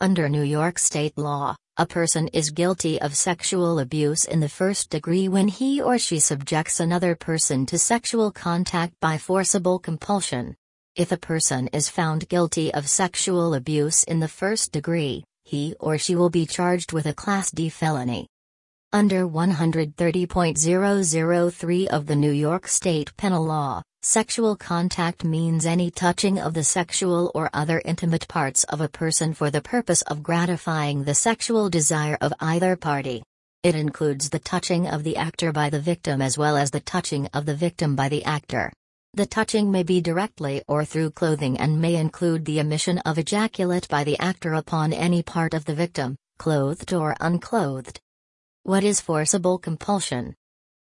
[0.00, 4.90] Under New York state law, a person is guilty of sexual abuse in the first
[4.90, 10.56] degree when he or she subjects another person to sexual contact by forcible compulsion.
[10.96, 15.96] If a person is found guilty of sexual abuse in the first degree, he or
[15.96, 18.26] she will be charged with a Class D felony.
[18.94, 26.54] Under 130.003 of the New York State Penal Law, sexual contact means any touching of
[26.54, 31.14] the sexual or other intimate parts of a person for the purpose of gratifying the
[31.16, 33.24] sexual desire of either party.
[33.64, 37.26] It includes the touching of the actor by the victim as well as the touching
[37.34, 38.72] of the victim by the actor.
[39.14, 43.88] The touching may be directly or through clothing and may include the emission of ejaculate
[43.88, 47.98] by the actor upon any part of the victim, clothed or unclothed.
[48.66, 50.36] What is forcible compulsion?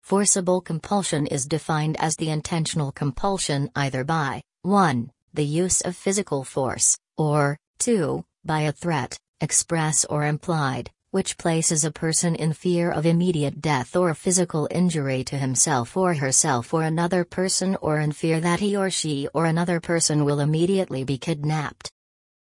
[0.00, 5.10] Forcible compulsion is defined as the intentional compulsion either by 1.
[5.34, 8.24] the use of physical force, or 2.
[8.44, 13.96] by a threat, express or implied, which places a person in fear of immediate death
[13.96, 18.76] or physical injury to himself or herself or another person or in fear that he
[18.76, 21.90] or she or another person will immediately be kidnapped.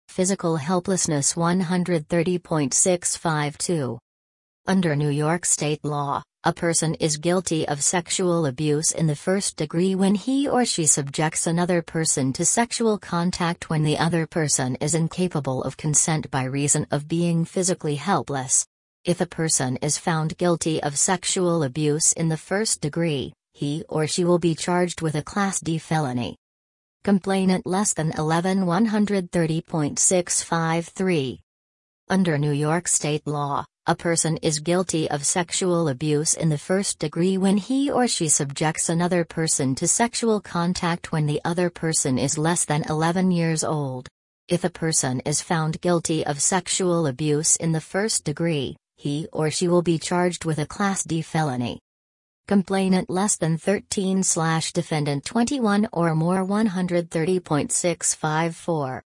[0.08, 4.00] Physical helplessness 130.652
[4.68, 9.58] Under New York state law, a person is guilty of sexual abuse in the first
[9.58, 14.76] degree when he or she subjects another person to sexual contact when the other person
[14.76, 18.66] is incapable of consent by reason of being physically helpless.
[19.06, 24.08] If a person is found guilty of sexual abuse in the first degree, he or
[24.08, 26.38] she will be charged with a Class D felony.
[27.04, 31.40] Complainant less than 11 130.653.
[32.10, 37.00] Under New York state law, a person is guilty of sexual abuse in the first
[37.00, 42.20] degree when he or she subjects another person to sexual contact when the other person
[42.20, 44.08] is less than 11 years old.
[44.48, 49.50] If a person is found guilty of sexual abuse in the first degree, he or
[49.50, 51.80] she will be charged with a Class D felony.
[52.48, 59.02] Complainant less than 13 slash defendant 21 or more 130.654.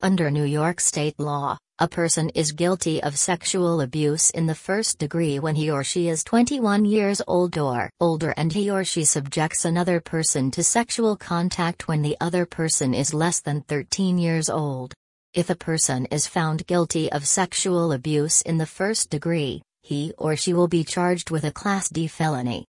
[0.00, 4.98] Under New York state law, a person is guilty of sexual abuse in the first
[4.98, 9.04] degree when he or she is 21 years old or older and he or she
[9.04, 14.50] subjects another person to sexual contact when the other person is less than 13 years
[14.50, 14.92] old.
[15.32, 20.36] If a person is found guilty of sexual abuse in the first degree, he or
[20.36, 22.66] she will be charged with a Class D felony.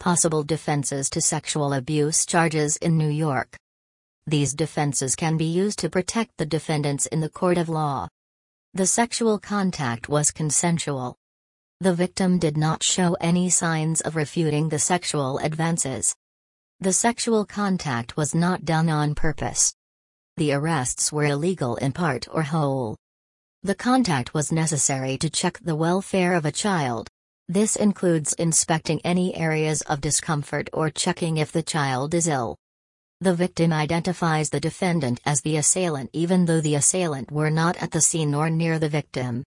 [0.00, 3.54] Possible defenses to sexual abuse charges in New York.
[4.26, 8.08] These defenses can be used to protect the defendants in the court of law.
[8.72, 11.16] The sexual contact was consensual.
[11.80, 16.14] The victim did not show any signs of refuting the sexual advances.
[16.78, 19.74] The sexual contact was not done on purpose.
[20.36, 22.96] The arrests were illegal in part or whole.
[23.64, 27.08] The contact was necessary to check the welfare of a child.
[27.48, 32.56] This includes inspecting any areas of discomfort or checking if the child is ill.
[33.22, 37.90] The victim identifies the defendant as the assailant even though the assailant were not at
[37.90, 39.44] the scene or near the victim.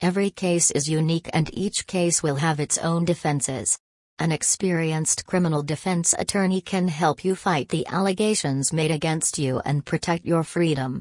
[0.00, 3.78] Every case is unique and each case will have its own defenses.
[4.18, 9.86] An experienced criminal defense attorney can help you fight the allegations made against you and
[9.86, 10.94] protect your freedom.